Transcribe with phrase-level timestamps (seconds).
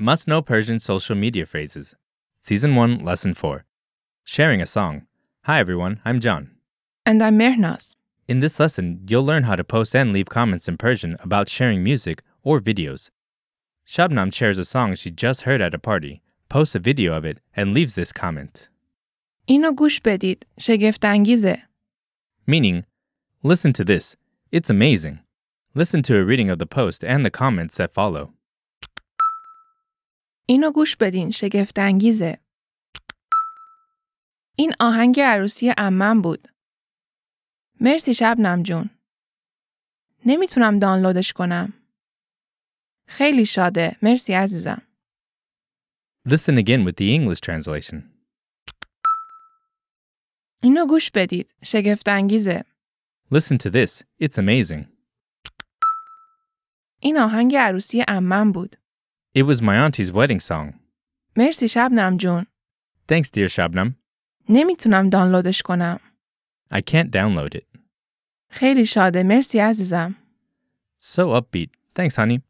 [0.00, 1.94] Must Know Persian Social Media Phrases.
[2.42, 3.64] Season 1, Lesson 4.
[4.24, 5.06] Sharing a Song.
[5.44, 6.50] Hi everyone, I'm John.
[7.06, 7.94] And I'm Mehrnaz.
[8.28, 11.82] In this lesson, you'll learn how to post and leave comments in Persian about sharing
[11.82, 13.08] music or videos.
[13.88, 17.40] Shabnam shares a song she just heard at a party, posts a video of it,
[17.56, 18.68] and leaves this comment.
[19.48, 20.46] اینو گوش بدید.
[20.58, 21.62] شگفت انگیزه.
[22.46, 22.84] Meaning,
[23.42, 24.14] listen to this.
[24.52, 25.20] It's amazing.
[25.74, 28.32] Listen to a reading of the post and the comments that follow.
[30.51, 31.31] اینو گوش بدین.
[31.31, 32.37] شگفت انگیزه.
[34.55, 36.47] این آهنگ عروسی عمم بود.
[37.79, 38.89] مرسی شبنم جون.
[40.25, 41.73] نمی‌تونم دانلودش کنم.
[43.07, 43.97] خیلی شاده.
[44.01, 44.81] مرسی عزیزم.
[46.27, 48.03] Listen again with the English translation.
[50.63, 51.55] اینو گوش بدید.
[51.63, 52.65] شگفت انگیزه.
[53.33, 54.03] Listen to this.
[54.23, 54.85] It's amazing.
[56.99, 58.80] این آهنگ عروسی عمم بود.
[59.34, 60.74] It was my auntie's wedding song.
[61.36, 62.46] مرسی شبنم جون.
[63.08, 63.94] Thanks, dear Shabnam.
[64.48, 66.00] نمیتونم دانلودش کنم.
[66.74, 67.64] I can't download it.
[68.50, 69.22] خیلی شاده.
[69.22, 70.16] مرسی عزیزم.
[70.98, 71.70] So upbeat.
[71.94, 72.40] Thanks, honey.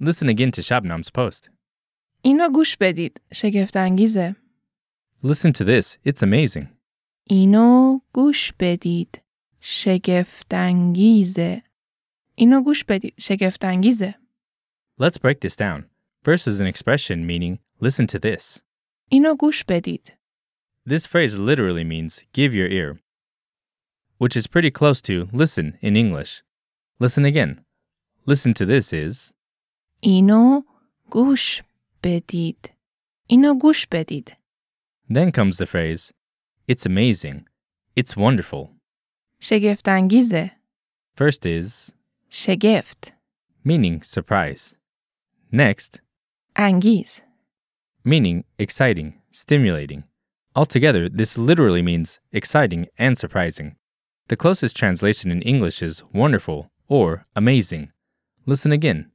[0.00, 1.50] Listen again to Shabnam's post.
[2.22, 3.20] اینو گوش بدید.
[3.32, 4.36] شگفت انگیزه.
[5.24, 5.98] Listen to this.
[6.06, 6.66] It's amazing.
[7.24, 9.22] اینو گوش بدید.
[9.60, 11.62] شگفتانگیزه.
[12.34, 13.14] اینو گوش بدید.
[13.18, 14.14] شگفتانگیزه.
[15.00, 15.84] Let's break this down.
[16.24, 18.60] First is an expression meaning listen to this.
[19.10, 20.12] اینو گوش بدید.
[20.88, 22.98] This phrase literally means give your ear,
[24.18, 26.42] which is pretty close to listen in English.
[26.98, 27.64] Listen again.
[28.26, 29.32] Listen to this is
[30.00, 30.62] اینو
[31.10, 31.62] گوش
[32.02, 32.72] بدید.
[33.26, 34.36] اینو گوش بدید.
[35.10, 36.12] then comes the phrase
[36.68, 37.46] it's amazing.
[37.96, 38.70] It's wonderful.
[39.40, 40.50] شگفتانگیزه.
[41.16, 41.92] First is
[42.30, 43.12] شگفت.
[43.64, 44.74] meaning surprise.
[45.52, 46.00] Next,
[46.56, 47.20] انگیز.
[48.04, 50.04] meaning exciting, stimulating.
[50.54, 53.76] Altogether, this literally means exciting and surprising.
[54.28, 57.92] The closest translation in English is wonderful or amazing.
[58.46, 59.10] Listen again.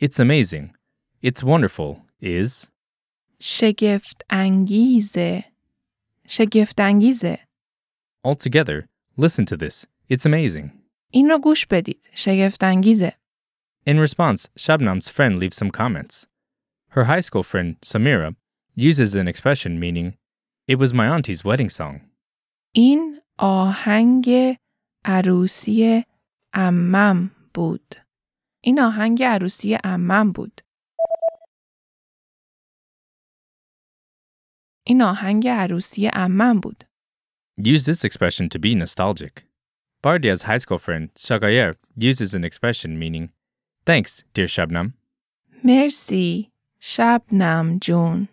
[0.00, 0.74] It's amazing.
[1.22, 2.68] It's wonderful is
[3.40, 5.44] شگفت انگیزه.
[6.26, 7.38] شگفت انگیزه.
[8.24, 8.88] altogether.
[9.16, 9.86] Listen to this.
[10.10, 10.70] It's amazing.
[11.10, 12.08] اینو گوش بدید.
[12.14, 13.12] شگفت انگیزه.
[13.86, 16.26] In response, Shabnam's friend leaves some comments.
[16.90, 18.34] Her high school friend, Samira,
[18.76, 20.14] uses an expression meaning,
[20.68, 22.00] It was my auntie's wedding song.
[22.74, 24.30] این آهنگ
[25.04, 26.04] عروسی
[26.54, 27.94] عمم بود.
[28.64, 30.60] این آهنگ عروسی عمم بود.
[34.86, 36.84] این آهنگ عروسی عمم بود.
[37.57, 39.45] Use this expression to be nostalgic.
[40.01, 43.31] Bardia's high school friend, Shaghayegh, uses an expression meaning,
[43.85, 44.93] Thanks, dear Shabnam.
[45.61, 48.29] Merci, Shabnam June.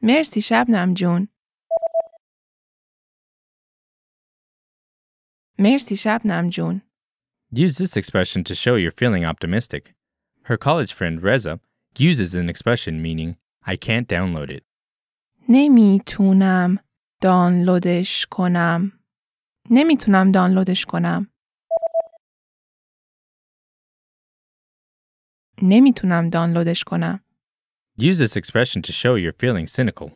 [0.00, 1.28] Merci, Shabnam June.
[5.56, 6.82] Merci, Shabnam June.
[7.50, 9.94] Use this expression to show you're feeling optimistic.
[10.42, 11.60] Her college friend Reza
[11.96, 14.64] uses an expression meaning, I can't download it.
[15.48, 16.78] نمیتونم
[17.24, 18.92] دانلودش کنم.
[19.70, 21.30] نمی‌تونم دانلودش کنم.
[25.62, 27.20] نمی‌تونم دانلودش کنم.
[28.00, 30.10] Use this expression to show you're feeling cynical.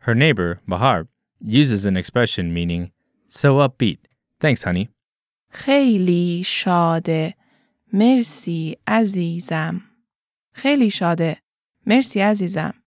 [0.00, 1.06] Her neighbor, Bahar,
[1.44, 2.90] uses an expression meaning,
[3.28, 3.98] so upbeat.
[4.40, 4.88] Thanks, honey.
[5.50, 7.34] خیلی شاده.
[7.92, 9.80] مرسی عزیزم.
[10.52, 11.36] خیلی شاده.
[11.86, 12.77] مرسی عزیزم.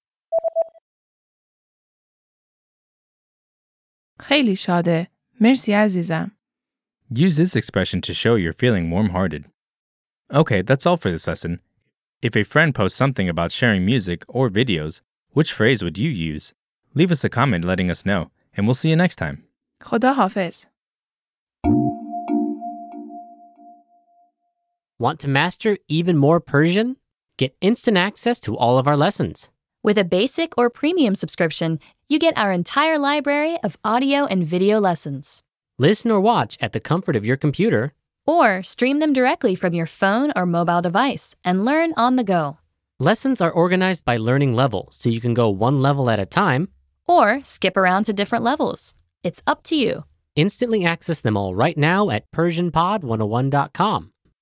[4.31, 5.09] خیلی شاده.
[5.41, 6.33] مرسی عزیزم.
[7.15, 9.45] Use this expression to show you're feeling warm hearted.
[10.33, 11.61] Okay, that's all for this lesson.
[12.21, 15.01] If a friend posts something about sharing music or videos,
[15.33, 16.53] which phrase would you use?
[16.95, 19.45] Leave us a comment letting us know, and we'll see you next time.
[19.81, 20.67] خدا حافظ.
[24.99, 26.97] Want to master even more Persian?
[27.37, 29.53] Get instant access to all of our lessons.
[29.84, 34.80] with a basic or premium subscription, you get our entire library of audio and video
[34.80, 35.42] lessons.
[35.80, 37.94] Listen or watch at the comfort of your computer.
[38.28, 42.60] Or stream them directly from your phone or mobile device and learn on the go.
[43.00, 46.68] Lessons are organized by learning level, so you can go one level at a time.
[47.08, 48.94] Or skip around to different levels.
[49.24, 50.04] It's up to you.
[50.36, 54.11] Instantly access them all right now at PersianPod101.com.